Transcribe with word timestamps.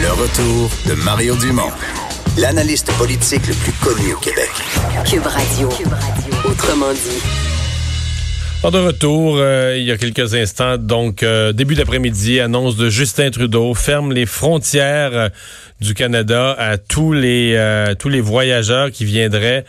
Le 0.00 0.12
retour 0.12 0.70
de 0.86 0.94
Mario 1.02 1.34
Dumont, 1.36 1.72
l'analyste 2.36 2.92
politique 2.98 3.44
le 3.48 3.54
plus 3.54 3.72
connu 3.72 4.12
au 4.14 4.18
Québec. 4.18 4.50
Cube 5.04 5.26
Radio. 5.26 5.68
Autrement 6.44 6.92
dit. 6.92 8.70
de 8.70 8.78
retour, 8.78 9.38
euh, 9.38 9.76
il 9.76 9.84
y 9.84 9.90
a 9.90 9.96
quelques 9.96 10.34
instants, 10.34 10.78
donc 10.78 11.24
euh, 11.24 11.52
début 11.52 11.74
d'après-midi, 11.74 12.38
annonce 12.38 12.76
de 12.76 12.88
Justin 12.88 13.30
Trudeau 13.30 13.74
ferme 13.74 14.12
les 14.12 14.26
frontières 14.26 15.14
euh, 15.14 15.28
du 15.80 15.94
Canada 15.94 16.54
à 16.56 16.78
tous 16.78 17.12
les 17.12 17.56
tous 17.98 18.08
les 18.08 18.20
voyageurs 18.20 18.92
qui 18.92 19.04
viendraient 19.04 19.64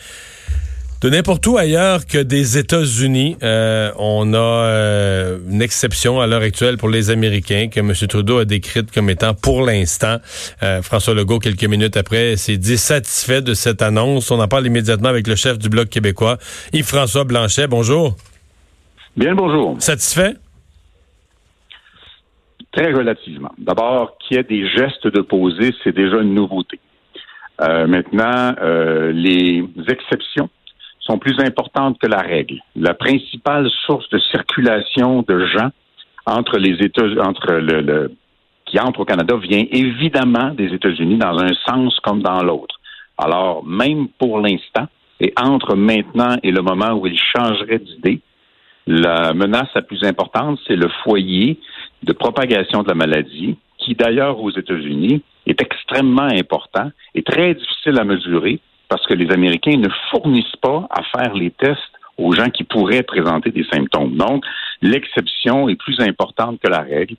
de 1.02 1.10
n'importe 1.10 1.48
où 1.48 1.58
ailleurs 1.58 2.06
que 2.06 2.18
des 2.18 2.58
États-Unis. 2.58 3.38
Euh, 3.42 3.92
on 3.98 4.34
a 4.34 4.38
euh, 4.38 5.38
une 5.50 5.62
exception 5.62 6.20
à 6.20 6.28
l'heure 6.28 6.42
actuelle 6.42 6.78
pour 6.78 6.90
les 6.90 7.10
Américains 7.10 7.70
que 7.70 7.80
M. 7.80 7.94
Trudeau 8.08 8.40
a 8.40 8.46
décrite 8.46 8.92
comme 8.92 9.10
étant 9.10 9.34
pour 9.34 9.66
l'instant. 9.66 10.18
Euh, 10.62 10.82
François 10.82 11.14
Legault, 11.14 11.40
quelques 11.40 11.64
minutes 11.64 11.96
après, 11.96 12.36
s'est 12.36 12.58
dit 12.58 12.78
satisfait 12.78 13.42
de 13.42 13.54
cette 13.54 13.82
annonce. 13.82 14.30
On 14.32 14.40
en 14.40 14.48
parle 14.50 14.68
immédiatement 14.68 15.08
avec 15.08 15.28
le 15.28 15.36
chef 15.36 15.58
du 15.58 15.70
Bloc 15.70 15.90
québécois, 15.90 16.38
Yves-François 16.74 17.24
Blanchet. 17.24 17.68
Bonjour. 17.68 18.16
Bien 19.16 19.36
bonjour. 19.36 19.78
Satisfait? 19.80 20.34
Très 22.74 22.92
relativement. 22.92 23.52
D'abord, 23.58 24.18
qu'il 24.20 24.38
y 24.38 24.40
ait 24.40 24.44
des 24.44 24.68
gestes 24.70 25.08
de 25.08 25.22
poser, 25.22 25.74
c'est 25.84 25.96
déjà 25.96 26.18
une 26.18 26.36
nouveauté. 26.36 26.80
maintenant, 27.60 28.54
les 29.14 29.64
exceptions 29.88 30.50
sont 31.10 31.18
plus 31.18 31.40
importantes 31.40 31.98
que 32.00 32.08
la 32.08 32.22
règle. 32.22 32.62
La 32.76 32.94
principale 32.94 33.70
source 33.86 34.08
de 34.10 34.20
circulation 34.20 35.24
de 35.28 35.46
gens 35.48 35.70
entre 36.26 36.58
les 36.60 36.78
États, 36.86 37.08
entre 37.26 37.54
le, 37.54 38.12
qui 38.66 38.80
entre 38.80 39.00
au 39.02 39.06
Canada 39.06 39.36
vient 39.38 39.66
évidemment 39.72 40.52
des 40.52 40.72
États-Unis 40.74 41.18
dans 41.18 41.38
un 41.40 41.54
sens 41.68 42.00
comme 42.02 42.22
dans 42.22 42.44
l'autre. 42.44 42.76
Alors, 43.18 43.66
même 43.66 44.08
pour 44.20 44.40
l'instant, 44.40 44.88
et 45.20 45.34
entre 45.42 45.76
maintenant 45.76 46.38
et 46.44 46.52
le 46.52 46.62
moment 46.62 46.94
où 46.94 47.08
il 47.08 47.20
changerait 47.20 47.80
d'idée, 47.80 48.22
la 48.88 49.34
menace 49.34 49.70
la 49.76 49.82
plus 49.82 50.04
importante, 50.04 50.60
c'est 50.68 50.76
le 50.76 50.90
foyer 51.04 51.60
de 52.04 52.14
propagation 52.14 52.84
de 52.84 52.88
la 52.88 52.96
maladie, 52.96 53.58
qui 53.80 53.96
d'ailleurs 53.96 54.40
aux 54.40 54.52
États-Unis 54.52 55.22
est 55.46 55.62
extrêmement 55.62 56.30
important 56.32 56.92
et 57.16 57.24
très 57.24 57.56
difficile 57.56 58.00
à 58.00 58.04
mesurer 58.04 58.60
parce 58.90 59.06
que 59.06 59.14
les 59.14 59.32
Américains 59.32 59.78
ne 59.78 59.90
fournissent 60.10 60.58
pas 60.62 60.88
à 60.90 61.04
faire 61.04 61.34
les 61.36 61.52
tests 61.52 61.80
aux 62.18 62.34
gens 62.34 62.50
qui 62.50 62.64
pourraient 62.64 63.04
présenter 63.04 63.52
des 63.52 63.64
symptômes. 63.72 64.16
Donc, 64.16 64.44
l'exception 64.82 65.70
est 65.70 65.76
plus 65.76 66.00
importante 66.02 66.60
que 66.62 66.70
la 66.70 66.80
règle. 66.82 67.16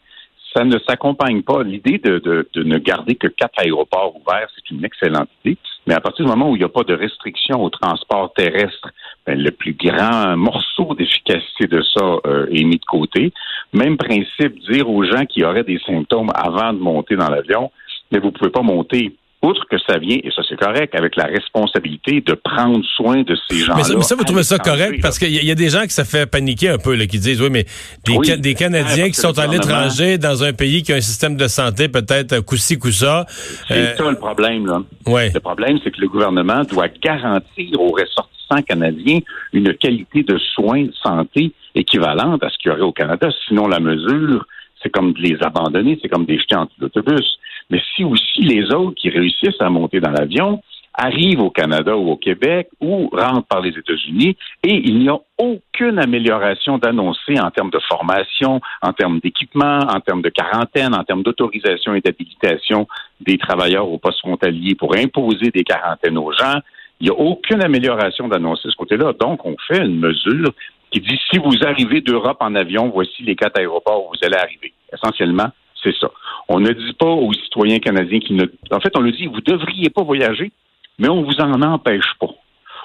Ça 0.54 0.64
ne 0.64 0.76
s'accompagne 0.80 1.42
pas. 1.42 1.62
L'idée 1.62 1.98
de, 1.98 2.46
ne 2.56 2.78
garder 2.78 3.14
que 3.14 3.28
quatre 3.28 3.58
aéroports 3.58 4.16
ouverts, 4.16 4.48
c'est 4.54 4.74
une 4.74 4.84
excellente 4.84 5.28
idée. 5.44 5.56
Mais 5.86 5.94
à 5.94 6.00
partir 6.00 6.24
du 6.24 6.30
moment 6.30 6.50
où 6.50 6.56
il 6.56 6.58
n'y 6.58 6.64
a 6.64 6.68
pas 6.68 6.82
de 6.82 6.92
restriction 6.92 7.62
au 7.62 7.70
transport 7.70 8.32
terrestre, 8.34 8.90
ben, 9.24 9.40
le 9.40 9.52
plus 9.52 9.74
grand 9.74 10.36
morceau 10.36 10.94
d'efficacité 10.96 11.68
de 11.68 11.82
ça 11.82 12.18
euh, 12.26 12.46
est 12.50 12.64
mis 12.64 12.78
de 12.78 12.84
côté. 12.84 13.32
Même 13.72 13.96
principe, 13.96 14.58
dire 14.68 14.90
aux 14.90 15.04
gens 15.04 15.24
qui 15.24 15.44
auraient 15.44 15.64
des 15.64 15.80
symptômes 15.86 16.30
avant 16.34 16.72
de 16.72 16.80
monter 16.80 17.16
dans 17.16 17.28
l'avion, 17.28 17.70
mais 18.10 18.18
vous 18.18 18.26
ne 18.26 18.32
pouvez 18.32 18.50
pas 18.50 18.62
monter 18.62 19.16
outre 19.42 19.66
que 19.70 19.76
ça 19.78 19.98
vient, 19.98 20.18
et 20.22 20.30
ça 20.34 20.42
c'est 20.48 20.58
correct, 20.58 20.94
avec 20.94 21.16
la 21.16 21.24
responsabilité 21.24 22.20
de 22.20 22.34
prendre 22.34 22.84
soin 22.96 23.22
de 23.22 23.34
ces 23.48 23.60
gens-là. 23.60 23.82
Mais 23.96 24.02
ça, 24.02 24.14
vous 24.14 24.24
trouvez 24.24 24.42
ça 24.42 24.58
correct? 24.58 25.00
Parce 25.00 25.18
qu'il 25.18 25.30
y, 25.30 25.50
a 25.50 25.54
des 25.54 25.70
gens 25.70 25.82
qui 25.82 25.90
ça 25.90 26.04
fait 26.04 26.26
paniquer 26.26 26.68
un 26.68 26.78
peu, 26.78 26.94
là, 26.94 27.06
qui 27.06 27.18
disent, 27.18 27.40
oui, 27.40 27.48
mais 27.50 27.64
des, 28.04 28.36
des 28.36 28.54
Canadiens 28.54 29.08
qui 29.08 29.14
sont 29.14 29.38
à 29.38 29.46
l'étranger 29.46 30.18
dans 30.18 30.44
un 30.44 30.52
pays 30.52 30.82
qui 30.82 30.92
a 30.92 30.96
un 30.96 31.00
système 31.00 31.36
de 31.36 31.48
santé 31.48 31.88
peut-être 31.88 32.40
coup-ci, 32.40 32.78
coup-ça. 32.78 33.24
C'est 33.68 33.74
euh, 33.74 33.96
ça 33.96 34.10
le 34.10 34.16
problème, 34.16 34.66
là. 34.66 34.82
Ouais. 35.06 35.30
Le 35.32 35.40
problème, 35.40 35.78
c'est 35.82 35.90
que 35.90 36.00
le 36.00 36.08
gouvernement 36.08 36.62
doit 36.64 36.88
garantir 36.88 37.80
aux 37.80 37.92
ressortissants 37.92 38.62
canadiens 38.66 39.20
une 39.52 39.74
qualité 39.74 40.22
de 40.22 40.38
soins 40.54 40.84
de 40.84 40.92
santé 41.02 41.52
équivalente 41.74 42.42
à 42.42 42.50
ce 42.50 42.58
qu'il 42.58 42.70
y 42.70 42.74
aurait 42.74 42.82
au 42.82 42.92
Canada. 42.92 43.28
Sinon, 43.46 43.68
la 43.68 43.80
mesure, 43.80 44.44
c'est 44.82 44.90
comme 44.90 45.12
de 45.12 45.20
les 45.20 45.36
abandonner, 45.42 45.98
c'est 46.02 46.08
comme 46.08 46.26
des 46.26 46.38
jeter 46.38 46.56
en 46.56 46.68
l'autobus. 46.78 47.38
Mais 47.70 47.80
si 47.94 48.04
aussi 48.04 48.42
les 48.42 48.72
autres 48.72 48.96
qui 48.96 49.10
réussissent 49.10 49.60
à 49.60 49.70
monter 49.70 50.00
dans 50.00 50.10
l'avion 50.10 50.60
arrivent 50.94 51.40
au 51.40 51.50
Canada 51.50 51.96
ou 51.96 52.10
au 52.10 52.16
Québec 52.16 52.68
ou 52.80 53.08
rentrent 53.12 53.46
par 53.46 53.60
les 53.60 53.70
États-Unis 53.70 54.36
et 54.64 54.74
il 54.74 54.98
n'y 54.98 55.08
a 55.08 55.18
aucune 55.38 55.98
amélioration 55.98 56.78
d'annoncer 56.78 57.38
en 57.40 57.50
termes 57.50 57.70
de 57.70 57.78
formation, 57.88 58.60
en 58.82 58.92
termes 58.92 59.20
d'équipement, 59.20 59.78
en 59.88 60.00
termes 60.00 60.22
de 60.22 60.28
quarantaine, 60.28 60.94
en 60.94 61.04
termes 61.04 61.22
d'autorisation 61.22 61.94
et 61.94 62.00
d'habilitation 62.00 62.86
des 63.20 63.38
travailleurs 63.38 63.88
au 63.88 63.98
poste 63.98 64.18
frontalier 64.18 64.74
pour 64.74 64.96
imposer 64.96 65.50
des 65.50 65.64
quarantaines 65.64 66.18
aux 66.18 66.32
gens. 66.32 66.58
Il 67.00 67.04
n'y 67.04 67.10
a 67.10 67.18
aucune 67.18 67.62
amélioration 67.62 68.28
d'annoncer 68.28 68.68
ce 68.70 68.76
côté-là. 68.76 69.14
Donc, 69.18 69.46
on 69.46 69.56
fait 69.68 69.78
une 69.78 70.00
mesure 70.00 70.52
qui 70.90 71.00
dit 71.00 71.18
si 71.30 71.38
vous 71.38 71.64
arrivez 71.64 72.00
d'Europe 72.00 72.38
en 72.40 72.54
avion, 72.54 72.90
voici 72.90 73.22
les 73.22 73.36
quatre 73.36 73.58
aéroports 73.58 74.06
où 74.06 74.08
vous 74.10 74.26
allez 74.26 74.36
arriver. 74.36 74.74
Essentiellement, 74.92 75.48
c'est 75.82 75.94
ça. 75.96 76.10
On 76.52 76.58
ne 76.58 76.72
dit 76.72 76.92
pas 76.94 77.06
aux 77.06 77.32
citoyens 77.32 77.78
canadiens 77.78 78.18
qui 78.18 78.32
ne. 78.32 78.44
En 78.72 78.80
fait, 78.80 78.90
on 78.96 79.00
le 79.02 79.12
dit, 79.12 79.26
vous 79.26 79.36
ne 79.36 79.56
devriez 79.56 79.88
pas 79.88 80.02
voyager, 80.02 80.50
mais 80.98 81.08
on 81.08 81.20
ne 81.20 81.24
vous 81.24 81.40
en 81.40 81.62
empêche 81.62 82.12
pas. 82.18 82.30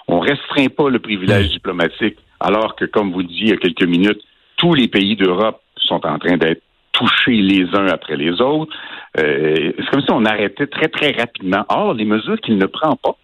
On 0.07 0.21
ne 0.21 0.29
restreint 0.29 0.67
pas 0.67 0.87
le 0.91 0.99
privilège 0.99 1.49
diplomatique, 1.49 2.15
alors 2.39 2.75
que, 2.75 2.85
comme 2.85 3.11
vous 3.11 3.21
le 3.21 3.25
disiez 3.25 3.45
il 3.45 3.49
y 3.49 3.53
a 3.53 3.57
quelques 3.57 3.87
minutes, 3.87 4.21
tous 4.57 4.75
les 4.75 4.87
pays 4.87 5.15
d'Europe 5.15 5.61
sont 5.77 6.05
en 6.05 6.19
train 6.19 6.37
d'être 6.37 6.61
touchés 6.91 7.41
les 7.41 7.65
uns 7.73 7.87
après 7.87 8.15
les 8.17 8.39
autres. 8.39 8.71
Euh, 9.19 9.71
c'est 9.79 9.89
comme 9.89 10.01
si 10.01 10.11
on 10.11 10.25
arrêtait 10.25 10.67
très, 10.67 10.87
très 10.87 11.13
rapidement. 11.13 11.65
Or, 11.69 11.95
les 11.95 12.05
mesures 12.05 12.39
qu'il 12.41 12.59
ne 12.59 12.67
prend 12.67 12.95
pas, 12.95 13.17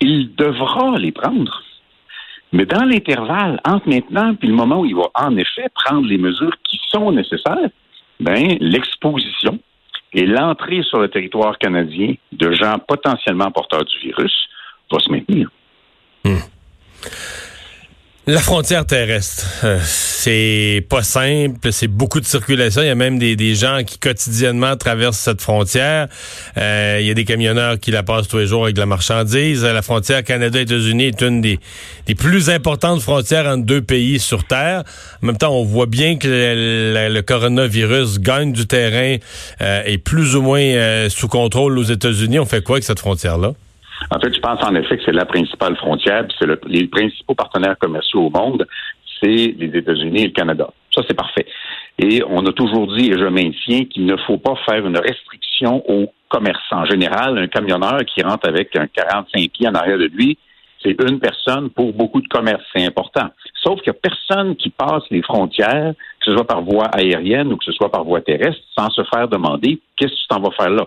il 0.00 0.34
devra 0.34 0.98
les 0.98 1.12
prendre. 1.12 1.62
Mais 2.52 2.66
dans 2.66 2.84
l'intervalle, 2.84 3.60
entre 3.64 3.88
maintenant 3.88 4.34
et 4.42 4.46
le 4.46 4.52
moment 4.52 4.80
où 4.80 4.84
il 4.84 4.96
va 4.96 5.10
en 5.14 5.36
effet 5.36 5.66
prendre 5.72 6.08
les 6.08 6.18
mesures 6.18 6.56
qui 6.68 6.80
sont 6.88 7.12
nécessaires, 7.12 7.70
ben, 8.20 8.56
l'exposition 8.60 9.58
et 10.12 10.26
l'entrée 10.26 10.82
sur 10.82 11.00
le 11.00 11.08
territoire 11.08 11.58
canadien 11.58 12.14
de 12.32 12.52
gens 12.52 12.78
potentiellement 12.86 13.50
porteurs 13.50 13.84
du 13.84 13.98
virus 13.98 14.34
va 14.90 14.98
se 14.98 15.10
maintenir. 15.10 15.48
Hmm. 16.24 16.36
La 18.30 18.38
frontière 18.38 18.86
terrestre, 18.86 19.44
euh, 19.64 19.80
c'est 19.82 20.86
pas 20.88 21.02
simple, 21.02 21.72
c'est 21.72 21.88
beaucoup 21.88 22.20
de 22.20 22.24
circulation. 22.24 22.80
Il 22.80 22.86
y 22.86 22.90
a 22.90 22.94
même 22.94 23.18
des, 23.18 23.34
des 23.34 23.56
gens 23.56 23.82
qui 23.84 23.98
quotidiennement 23.98 24.76
traversent 24.76 25.18
cette 25.18 25.40
frontière. 25.40 26.06
Euh, 26.56 26.98
il 27.00 27.08
y 27.08 27.10
a 27.10 27.14
des 27.14 27.24
camionneurs 27.24 27.80
qui 27.80 27.90
la 27.90 28.04
passent 28.04 28.28
tous 28.28 28.38
les 28.38 28.46
jours 28.46 28.62
avec 28.62 28.76
de 28.76 28.80
la 28.80 28.86
marchandise. 28.86 29.64
La 29.64 29.82
frontière 29.82 30.22
Canada-États-Unis 30.22 31.06
est 31.06 31.20
une 31.22 31.40
des, 31.40 31.58
des, 32.06 32.14
plus 32.14 32.50
importantes 32.50 33.00
frontières 33.00 33.46
entre 33.46 33.66
deux 33.66 33.82
pays 33.82 34.20
sur 34.20 34.44
Terre. 34.44 34.84
En 35.24 35.26
même 35.26 35.36
temps, 35.36 35.52
on 35.52 35.64
voit 35.64 35.86
bien 35.86 36.16
que 36.16 36.28
le, 36.28 37.20
coronavirus 37.22 38.20
gagne 38.20 38.52
du 38.52 38.68
terrain 38.68 39.16
euh, 39.60 39.82
et 39.86 39.98
plus 39.98 40.36
ou 40.36 40.42
moins 40.42 41.08
sous 41.08 41.26
contrôle 41.26 41.76
aux 41.76 41.82
États-Unis. 41.82 42.38
On 42.38 42.46
fait 42.46 42.62
quoi 42.62 42.76
avec 42.76 42.84
cette 42.84 43.00
frontière-là? 43.00 43.54
En 44.10 44.18
fait, 44.18 44.34
je 44.34 44.40
pense 44.40 44.62
en 44.64 44.74
effet 44.74 44.96
que 44.96 45.04
c'est 45.04 45.12
la 45.12 45.26
principale 45.26 45.76
frontière, 45.76 46.26
c'est 46.38 46.48
les 46.66 46.86
principaux 46.86 47.34
partenaires 47.34 47.76
commerciaux 47.78 48.26
au 48.26 48.30
monde, 48.30 48.66
c'est 49.22 49.54
les 49.58 49.70
États-Unis 49.76 50.22
et 50.22 50.26
le 50.28 50.32
Canada. 50.32 50.70
Ça, 50.94 51.02
c'est 51.06 51.16
parfait. 51.16 51.46
Et 51.98 52.22
on 52.26 52.44
a 52.46 52.52
toujours 52.52 52.92
dit, 52.96 53.10
et 53.10 53.18
je 53.18 53.26
maintiens, 53.26 53.84
qu'il 53.84 54.06
ne 54.06 54.16
faut 54.26 54.38
pas 54.38 54.54
faire 54.68 54.86
une 54.86 54.98
restriction 54.98 55.84
aux 55.88 56.12
commerçants. 56.28 56.78
En 56.78 56.86
général, 56.86 57.38
un 57.38 57.46
camionneur 57.46 57.98
qui 58.06 58.22
rentre 58.22 58.48
avec 58.48 58.74
un 58.76 58.86
45 58.86 59.50
pieds 59.50 59.68
en 59.68 59.74
arrière 59.74 59.98
de 59.98 60.06
lui, 60.06 60.38
c'est 60.82 60.96
une 61.02 61.20
personne 61.20 61.68
pour 61.70 61.92
beaucoup 61.92 62.22
de 62.22 62.28
commerces. 62.28 62.64
C'est 62.74 62.86
important. 62.86 63.28
Sauf 63.62 63.82
qu'il 63.82 63.92
n'y 63.92 63.98
a 63.98 64.00
personne 64.00 64.56
qui 64.56 64.70
passe 64.70 65.02
les 65.10 65.22
frontières, 65.22 65.92
que 66.20 66.24
ce 66.24 66.32
soit 66.32 66.46
par 66.46 66.62
voie 66.62 66.86
aérienne 66.86 67.52
ou 67.52 67.56
que 67.58 67.64
ce 67.64 67.72
soit 67.72 67.90
par 67.90 68.04
voie 68.04 68.22
terrestre, 68.22 68.62
sans 68.78 68.88
se 68.90 69.02
faire 69.12 69.28
demander 69.28 69.78
qu'est-ce 69.96 70.12
que 70.12 70.16
tu 70.16 70.26
t'en 70.28 70.40
vas 70.40 70.52
faire 70.52 70.70
là? 70.70 70.86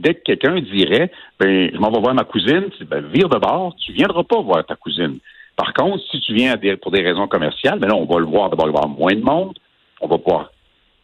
Dès 0.00 0.14
que 0.14 0.22
quelqu'un 0.22 0.60
dirait, 0.60 1.10
ben, 1.38 1.70
je 1.72 1.78
m'en 1.78 1.90
vais 1.90 2.00
voir 2.00 2.14
ma 2.14 2.24
cousine, 2.24 2.70
ben, 2.88 3.04
vire 3.06 3.28
de 3.28 3.38
bord, 3.38 3.74
tu 3.76 3.92
viendras 3.92 4.24
pas 4.24 4.40
voir 4.40 4.64
ta 4.64 4.76
cousine. 4.76 5.18
Par 5.56 5.74
contre, 5.74 6.02
si 6.10 6.20
tu 6.20 6.34
viens 6.34 6.56
pour 6.80 6.90
des 6.90 7.02
raisons 7.02 7.28
commerciales, 7.28 7.78
ben 7.78 7.88
là, 7.88 7.94
on 7.94 8.06
va 8.06 8.18
le 8.18 8.26
voir, 8.26 8.48
d'abord, 8.48 8.66
il 8.66 8.72
va 8.72 8.80
y 8.80 8.84
avoir 8.84 8.88
moins 8.88 9.14
de 9.14 9.22
monde, 9.22 9.58
on 10.00 10.08
va 10.08 10.18
pouvoir 10.18 10.50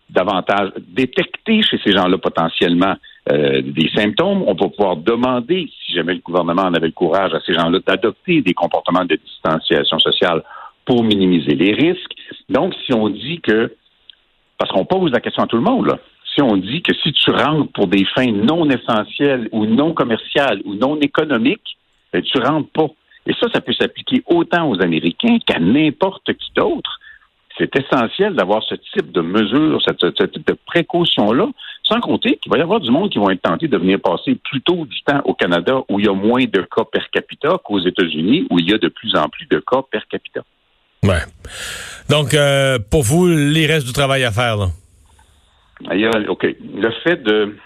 davantage 0.08 0.70
détecter 0.78 1.62
chez 1.62 1.78
ces 1.84 1.92
gens-là 1.92 2.16
potentiellement 2.18 2.94
euh, 3.30 3.60
des 3.62 3.88
symptômes. 3.94 4.44
On 4.46 4.54
va 4.54 4.68
pouvoir 4.68 4.96
demander, 4.96 5.68
si 5.84 5.92
jamais 5.92 6.14
le 6.14 6.20
gouvernement 6.20 6.62
en 6.62 6.74
avait 6.74 6.86
le 6.86 6.92
courage 6.92 7.34
à 7.34 7.40
ces 7.40 7.54
gens-là, 7.54 7.80
d'adopter 7.86 8.40
des 8.40 8.54
comportements 8.54 9.04
de 9.04 9.16
distanciation 9.16 9.98
sociale 9.98 10.42
pour 10.84 11.02
minimiser 11.02 11.54
les 11.54 11.72
risques. 11.72 12.14
Donc, 12.48 12.74
si 12.86 12.94
on 12.94 13.08
dit 13.08 13.40
que, 13.40 13.74
parce 14.58 14.70
qu'on 14.70 14.84
pose 14.84 15.10
la 15.10 15.20
question 15.20 15.42
à 15.42 15.46
tout 15.46 15.56
le 15.56 15.62
monde, 15.62 15.86
là, 15.86 15.98
on 16.42 16.56
dit 16.56 16.82
que 16.82 16.94
si 16.94 17.12
tu 17.12 17.30
rentres 17.30 17.72
pour 17.72 17.86
des 17.86 18.04
fins 18.14 18.32
non 18.32 18.68
essentielles 18.68 19.48
ou 19.52 19.66
non 19.66 19.92
commerciales 19.92 20.60
ou 20.64 20.74
non 20.74 20.98
économiques, 21.00 21.76
ben, 22.12 22.22
tu 22.22 22.38
rentres 22.38 22.70
pas. 22.70 22.88
Et 23.26 23.32
ça, 23.40 23.48
ça 23.52 23.60
peut 23.60 23.72
s'appliquer 23.72 24.22
autant 24.26 24.68
aux 24.70 24.80
Américains 24.80 25.38
qu'à 25.46 25.58
n'importe 25.58 26.32
qui 26.34 26.52
d'autre. 26.54 27.00
C'est 27.58 27.74
essentiel 27.74 28.34
d'avoir 28.34 28.62
ce 28.62 28.74
type 28.74 29.12
de 29.12 29.22
mesures, 29.22 29.80
ce 29.82 30.26
type 30.26 30.46
de 30.46 30.56
précaution-là. 30.66 31.48
Sans 31.84 32.00
compter 32.00 32.36
qu'il 32.36 32.52
va 32.52 32.58
y 32.58 32.60
avoir 32.60 32.80
du 32.80 32.90
monde 32.90 33.10
qui 33.10 33.18
vont 33.18 33.30
être 33.30 33.42
tentés 33.42 33.68
de 33.68 33.78
venir 33.78 33.98
passer 34.00 34.34
plutôt 34.50 34.84
du 34.84 35.00
temps 35.02 35.22
au 35.24 35.34
Canada 35.34 35.80
où 35.88 35.98
il 35.98 36.06
y 36.06 36.08
a 36.08 36.12
moins 36.12 36.44
de 36.44 36.60
cas 36.62 36.84
per 36.92 37.02
capita 37.12 37.58
qu'aux 37.64 37.80
États-Unis 37.80 38.46
où 38.50 38.58
il 38.58 38.70
y 38.70 38.74
a 38.74 38.78
de 38.78 38.88
plus 38.88 39.16
en 39.16 39.28
plus 39.28 39.46
de 39.46 39.58
cas 39.58 39.82
per 39.90 40.00
capita. 40.10 40.42
Ouais. 41.02 41.22
Donc, 42.10 42.34
euh, 42.34 42.78
pour 42.90 43.02
vous, 43.02 43.28
il 43.28 43.66
reste 43.66 43.86
du 43.86 43.92
travail 43.92 44.24
à 44.24 44.32
faire, 44.32 44.56
là? 44.56 44.66
OK. 46.28 46.56
Le 46.74 46.90
fait 47.04 47.22
de 47.22 47.56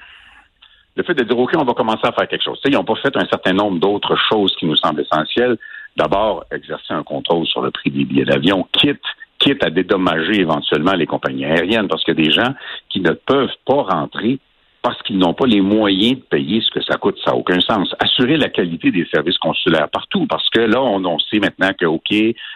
le 0.97 1.03
fait 1.05 1.15
de 1.15 1.25
dire 1.25 1.39
OK, 1.39 1.53
on 1.57 1.65
va 1.65 1.75
commencer 1.75 2.05
à 2.05 2.13
faire 2.13 2.29
quelque 2.29 2.43
chose. 2.43 2.61
ils 2.65 2.73
n'ont 2.73 2.85
pas 2.85 2.97
fait 2.97 3.17
un 3.17 3.27
certain 3.27 3.53
nombre 3.53 3.79
d'autres 3.79 4.17
choses 4.29 4.55
qui 4.57 4.67
nous 4.67 4.77
semblent 4.77 5.01
essentielles. 5.01 5.57
D'abord, 5.97 6.45
exercer 6.53 6.93
un 6.93 7.03
contrôle 7.03 7.47
sur 7.47 7.63
le 7.63 7.71
prix 7.71 7.91
des 7.91 8.05
billets 8.05 8.25
d'avion, 8.25 8.67
quitte 8.73 9.03
quitte 9.41 9.65
à 9.65 9.71
dédommager 9.71 10.41
éventuellement 10.41 10.93
les 10.93 11.07
compagnies 11.07 11.47
aériennes, 11.47 11.89
parce 11.89 12.05
que 12.05 12.13
des 12.13 12.31
gens 12.31 12.55
qui 12.91 13.01
ne 13.01 13.13
peuvent 13.13 13.57
pas 13.67 13.83
rentrer 13.83 14.39
parce 14.83 15.01
qu'ils 15.03 15.19
n'ont 15.19 15.35
pas 15.35 15.47
les 15.47 15.61
moyens 15.61 16.19
de 16.19 16.25
payer 16.25 16.63
ce 16.63 16.71
que 16.71 16.83
ça 16.83 16.97
coûte, 16.97 17.19
ça 17.25 17.33
n'a 17.33 17.37
aucun 17.37 17.61
sens. 17.61 17.95
Assurer 17.99 18.37
la 18.37 18.49
qualité 18.49 18.91
des 18.91 19.07
services 19.13 19.37
consulaires 19.39 19.89
partout, 19.91 20.27
parce 20.27 20.49
que 20.49 20.61
là, 20.61 20.81
on, 20.81 21.19
sait 21.19 21.39
maintenant 21.39 21.71
que, 21.79 21.85
OK, 21.85 22.13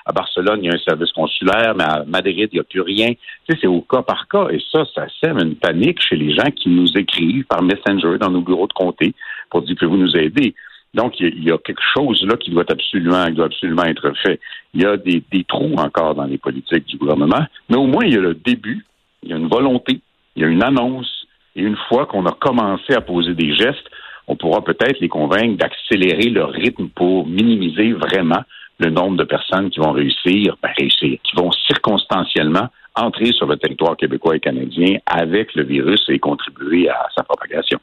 à 0.07 0.13
Barcelone, 0.13 0.61
il 0.63 0.67
y 0.67 0.71
a 0.71 0.75
un 0.75 0.79
service 0.79 1.13
consulaire, 1.13 1.75
mais 1.77 1.85
à 1.85 2.05
Madrid, 2.07 2.49
il 2.53 2.57
n'y 2.57 2.61
a 2.61 2.65
plus 2.65 2.81
rien. 2.81 3.09
Tu 3.09 3.19
sais, 3.51 3.59
c'est 3.61 3.67
au 3.67 3.83
cas 3.83 4.03
par 4.03 4.27
cas, 4.29 4.49
et 4.51 4.61
ça, 4.73 4.85
ça 4.95 5.07
sème 5.23 5.39
une 5.39 5.57
panique 5.57 6.01
chez 6.01 6.17
les 6.17 6.35
gens 6.35 6.51
qui 6.51 6.71
nous 6.71 6.91
écrivent 6.97 7.45
par 7.45 7.63
Messenger 7.63 8.19
dans 8.19 8.31
nos 8.31 8.41
bureaux 8.41 8.67
de 8.67 8.73
comté 8.73 9.15
pour 9.51 9.63
dire, 9.63 9.77
pouvez-vous 9.79 9.99
nous 9.99 10.17
aider? 10.17 10.55
Donc, 10.95 11.19
il 11.19 11.43
y, 11.43 11.51
a 11.51 11.59
quelque 11.59 11.83
chose 11.97 12.25
là 12.25 12.37
qui 12.37 12.53
doit 12.53 12.65
absolument, 12.69 13.29
doit 13.31 13.47
absolument 13.47 13.83
être 13.83 14.13
fait. 14.23 14.39
Il 14.75 14.83
y 14.83 14.87
a 14.87 14.97
des, 14.97 15.23
trous 15.49 15.75
encore 15.75 16.15
dans 16.15 16.25
les 16.25 16.39
politiques 16.39 16.87
du 16.87 16.97
gouvernement, 16.97 17.45
mais 17.69 17.77
au 17.77 17.87
moins, 17.87 18.05
il 18.05 18.15
y 18.15 18.17
a 18.17 18.21
le 18.21 18.35
début, 18.35 18.87
il 19.25 19.31
y 19.31 19.33
a 19.33 19.37
une 19.37 19.49
volonté, 19.49 20.01
il 20.37 20.43
y 20.43 20.45
a 20.45 20.49
une 20.49 20.63
annonce, 20.63 21.14
et 21.57 21.63
une 21.63 21.77
fois 21.89 22.07
qu'on 22.07 22.27
a 22.27 22.33
commencé 22.33 22.95
à 22.95 23.01
poser 23.01 23.35
des 23.35 23.55
gestes, 23.55 23.89
on 24.27 24.37
pourra 24.37 24.63
peut-être 24.63 25.01
les 25.01 25.09
convaincre 25.09 25.57
d'accélérer 25.59 26.31
le 26.31 26.45
rythme 26.45 26.89
pour 26.89 27.27
minimiser 27.27 27.93
vraiment 27.93 28.43
le 28.79 28.91
nombre 28.91 29.17
de 29.17 29.25
personnes 29.25 29.71
qui 29.71 29.79
vont 29.79 29.93
réussir, 29.93 30.57
ben 30.63 30.71
réussir, 30.77 31.19
qui 31.23 31.37
vont 31.37 31.51
circonstanciellement 31.67 32.69
entrer 32.97 33.33
sur 33.33 33.47
le 33.47 33.57
territoire 33.57 33.97
québécois 33.97 34.37
et 34.37 34.41
canadien 34.41 34.99
avec 35.07 35.55
le 35.55 35.65
virus 35.65 36.03
et 36.09 36.19
contribuer 36.19 36.89
à 36.89 37.09
sa 37.17 37.23
propagation. 37.23 37.79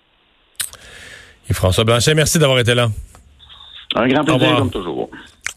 François 1.52 1.84
Blanchet, 1.84 2.14
merci 2.16 2.40
d'avoir 2.40 2.60
été 2.60 2.74
là. 2.74 2.88
Un 3.96 4.08
grand 4.08 4.24
plaisir, 4.24 4.56
comme 4.58 4.72
toujours. 4.72 5.10